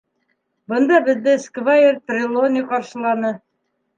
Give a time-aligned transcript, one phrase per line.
[0.71, 3.33] Бында беҙҙе сквайр Трелони ҡаршыланы.